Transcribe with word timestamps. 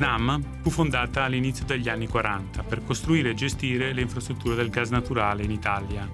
SNAM 0.00 0.62
fu 0.62 0.70
fondata 0.70 1.24
all'inizio 1.24 1.66
degli 1.66 1.90
anni 1.90 2.08
40 2.08 2.62
per 2.62 2.82
costruire 2.82 3.30
e 3.30 3.34
gestire 3.34 3.92
le 3.92 4.00
infrastrutture 4.00 4.54
del 4.54 4.70
gas 4.70 4.88
naturale 4.88 5.42
in 5.42 5.50
Italia. 5.50 6.08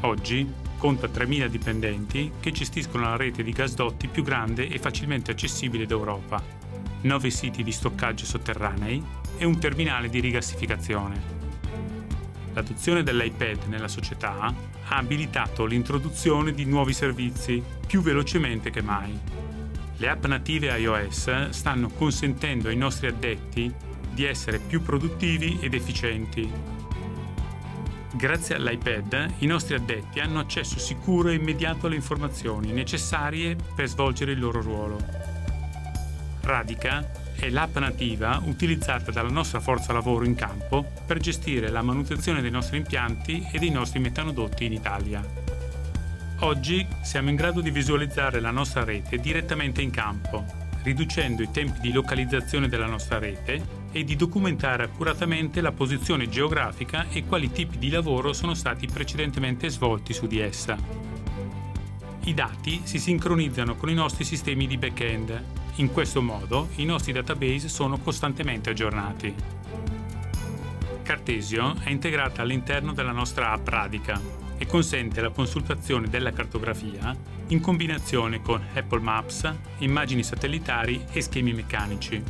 Oggi 0.00 0.46
conta 0.76 1.06
3.000 1.06 1.46
dipendenti 1.46 2.30
che 2.38 2.52
gestiscono 2.52 3.04
la 3.04 3.16
rete 3.16 3.42
di 3.42 3.52
gasdotti 3.52 4.08
più 4.08 4.22
grande 4.22 4.68
e 4.68 4.78
facilmente 4.78 5.30
accessibile 5.30 5.86
d'Europa, 5.86 6.42
9 7.00 7.30
siti 7.30 7.62
di 7.62 7.72
stoccaggio 7.72 8.26
sotterranei 8.26 9.02
e 9.38 9.46
un 9.46 9.58
terminale 9.58 10.10
di 10.10 10.20
rigassificazione. 10.20 11.40
L'adozione 12.52 13.02
dell'iPad 13.02 13.62
nella 13.68 13.88
società 13.88 14.34
ha 14.40 14.96
abilitato 14.96 15.64
l'introduzione 15.64 16.52
di 16.52 16.66
nuovi 16.66 16.92
servizi 16.92 17.62
più 17.86 18.02
velocemente 18.02 18.68
che 18.68 18.82
mai. 18.82 19.18
Le 19.96 20.08
app 20.08 20.24
native 20.26 20.76
iOS 20.78 21.50
stanno 21.50 21.88
consentendo 21.88 22.68
ai 22.68 22.76
nostri 22.76 23.06
addetti 23.06 23.72
di 24.12 24.24
essere 24.24 24.58
più 24.58 24.82
produttivi 24.82 25.58
ed 25.60 25.74
efficienti. 25.74 26.50
Grazie 28.14 28.56
all'iPad 28.56 29.34
i 29.38 29.46
nostri 29.46 29.74
addetti 29.74 30.20
hanno 30.20 30.40
accesso 30.40 30.78
sicuro 30.78 31.30
e 31.30 31.34
immediato 31.34 31.86
alle 31.86 31.96
informazioni 31.96 32.72
necessarie 32.72 33.56
per 33.74 33.88
svolgere 33.88 34.32
il 34.32 34.38
loro 34.38 34.60
ruolo. 34.60 34.98
Radica 36.42 37.10
è 37.34 37.48
l'app 37.48 37.76
nativa 37.78 38.40
utilizzata 38.44 39.10
dalla 39.10 39.30
nostra 39.30 39.60
forza 39.60 39.92
lavoro 39.92 40.24
in 40.24 40.34
campo 40.34 40.84
per 41.06 41.18
gestire 41.18 41.70
la 41.70 41.82
manutenzione 41.82 42.40
dei 42.40 42.50
nostri 42.50 42.76
impianti 42.76 43.48
e 43.50 43.58
dei 43.58 43.70
nostri 43.70 43.98
metanodotti 43.98 44.64
in 44.64 44.72
Italia. 44.72 45.61
Oggi 46.42 46.84
siamo 47.02 47.30
in 47.30 47.36
grado 47.36 47.60
di 47.60 47.70
visualizzare 47.70 48.40
la 48.40 48.50
nostra 48.50 48.82
rete 48.82 49.18
direttamente 49.18 49.80
in 49.80 49.90
campo, 49.90 50.44
riducendo 50.82 51.40
i 51.40 51.52
tempi 51.52 51.78
di 51.78 51.92
localizzazione 51.92 52.68
della 52.68 52.86
nostra 52.86 53.20
rete 53.20 53.64
e 53.92 54.02
di 54.02 54.16
documentare 54.16 54.82
accuratamente 54.82 55.60
la 55.60 55.70
posizione 55.70 56.28
geografica 56.28 57.06
e 57.10 57.24
quali 57.26 57.52
tipi 57.52 57.78
di 57.78 57.90
lavoro 57.90 58.32
sono 58.32 58.54
stati 58.54 58.88
precedentemente 58.88 59.68
svolti 59.68 60.12
su 60.12 60.26
di 60.26 60.40
essa. 60.40 60.76
I 62.24 62.34
dati 62.34 62.80
si 62.82 62.98
sincronizzano 62.98 63.76
con 63.76 63.88
i 63.88 63.94
nostri 63.94 64.24
sistemi 64.24 64.66
di 64.66 64.78
back-end 64.78 65.44
in 65.76 65.92
questo 65.92 66.22
modo 66.22 66.70
i 66.76 66.84
nostri 66.84 67.12
database 67.12 67.68
sono 67.68 67.98
costantemente 67.98 68.70
aggiornati. 68.70 69.32
Cartesio 71.02 71.76
è 71.84 71.90
integrata 71.90 72.42
all'interno 72.42 72.92
della 72.92 73.12
nostra 73.12 73.52
app 73.52 73.68
Radica 73.68 74.41
e 74.62 74.66
consente 74.66 75.20
la 75.20 75.30
consultazione 75.30 76.08
della 76.08 76.30
cartografia 76.30 77.12
in 77.48 77.60
combinazione 77.60 78.40
con 78.40 78.62
Apple 78.74 79.00
Maps, 79.00 79.52
immagini 79.78 80.22
satellitari 80.22 81.04
e 81.10 81.20
schemi 81.20 81.52
meccanici. 81.52 82.22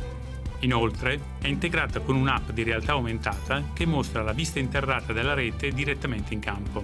Inoltre 0.61 1.19
è 1.39 1.47
integrata 1.47 1.99
con 1.99 2.15
un'app 2.15 2.49
di 2.49 2.63
realtà 2.63 2.93
aumentata 2.93 3.63
che 3.73 3.85
mostra 3.85 4.23
la 4.23 4.33
vista 4.33 4.57
interrata 4.57 5.13
della 5.13 5.35
rete 5.35 5.69
direttamente 5.69 6.33
in 6.33 6.39
campo. 6.39 6.83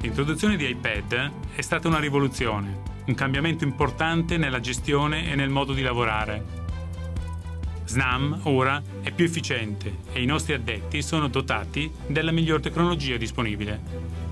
L'introduzione 0.00 0.56
di 0.56 0.66
iPad 0.66 1.30
è 1.54 1.60
stata 1.60 1.86
una 1.86 1.98
rivoluzione 1.98 2.86
un 3.08 3.14
cambiamento 3.14 3.64
importante 3.64 4.36
nella 4.36 4.60
gestione 4.60 5.30
e 5.30 5.34
nel 5.34 5.48
modo 5.48 5.72
di 5.72 5.80
lavorare. 5.80 6.66
SNAM 7.88 8.40
ora 8.42 8.82
è 9.00 9.10
più 9.12 9.24
efficiente 9.24 10.00
e 10.12 10.20
i 10.20 10.26
nostri 10.26 10.52
addetti 10.52 11.00
sono 11.00 11.28
dotati 11.28 11.90
della 12.06 12.32
miglior 12.32 12.60
tecnologia 12.60 13.16
disponibile. 13.16 14.27